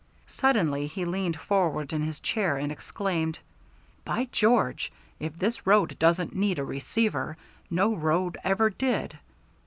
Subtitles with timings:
[0.25, 3.37] Suddenly he leaned forward in his chair and exclaimed:
[4.03, 7.37] "By George, if that road doesn't need a receiver,
[7.69, 9.19] no road ever did.